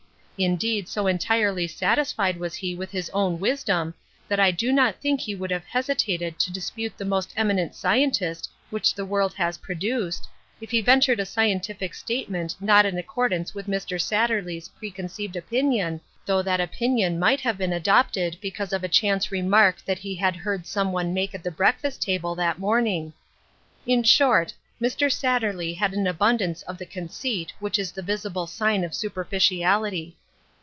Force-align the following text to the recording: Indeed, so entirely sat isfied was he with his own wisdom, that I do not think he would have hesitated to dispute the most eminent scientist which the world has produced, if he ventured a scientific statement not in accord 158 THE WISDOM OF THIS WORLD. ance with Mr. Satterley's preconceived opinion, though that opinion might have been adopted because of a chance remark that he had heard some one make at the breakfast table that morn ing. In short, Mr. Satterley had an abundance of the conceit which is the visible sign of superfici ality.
Indeed, 0.43 0.89
so 0.89 1.05
entirely 1.05 1.67
sat 1.67 1.99
isfied 1.99 2.39
was 2.39 2.55
he 2.55 2.73
with 2.75 2.89
his 2.89 3.11
own 3.11 3.39
wisdom, 3.39 3.93
that 4.27 4.39
I 4.39 4.49
do 4.49 4.71
not 4.71 4.99
think 4.99 5.21
he 5.21 5.35
would 5.35 5.51
have 5.51 5.65
hesitated 5.65 6.39
to 6.39 6.51
dispute 6.51 6.97
the 6.97 7.05
most 7.05 7.31
eminent 7.37 7.75
scientist 7.75 8.49
which 8.71 8.95
the 8.95 9.05
world 9.05 9.35
has 9.35 9.59
produced, 9.59 10.27
if 10.59 10.71
he 10.71 10.81
ventured 10.81 11.19
a 11.19 11.27
scientific 11.27 11.93
statement 11.93 12.55
not 12.59 12.87
in 12.87 12.97
accord 12.97 13.31
158 13.33 13.53
THE 13.53 13.55
WISDOM 13.55 13.73
OF 13.75 13.83
THIS 13.83 13.91
WORLD. 13.91 14.01
ance 14.01 14.39
with 14.41 14.49
Mr. 14.49 14.49
Satterley's 14.49 14.69
preconceived 14.79 15.35
opinion, 15.35 16.01
though 16.25 16.41
that 16.41 16.59
opinion 16.59 17.19
might 17.19 17.41
have 17.41 17.59
been 17.59 17.71
adopted 17.73 18.37
because 18.41 18.73
of 18.73 18.83
a 18.83 18.87
chance 18.89 19.31
remark 19.31 19.85
that 19.85 19.99
he 19.99 20.15
had 20.15 20.35
heard 20.37 20.65
some 20.65 20.91
one 20.91 21.13
make 21.13 21.35
at 21.35 21.43
the 21.43 21.51
breakfast 21.51 22.01
table 22.01 22.33
that 22.33 22.57
morn 22.57 22.87
ing. 22.87 23.13
In 23.85 24.01
short, 24.01 24.55
Mr. 24.81 25.11
Satterley 25.11 25.75
had 25.77 25.93
an 25.93 26.07
abundance 26.07 26.63
of 26.63 26.79
the 26.79 26.87
conceit 26.87 27.53
which 27.59 27.77
is 27.77 27.91
the 27.91 28.01
visible 28.01 28.47
sign 28.47 28.83
of 28.83 28.93
superfici 28.93 29.59
ality. 29.59 30.13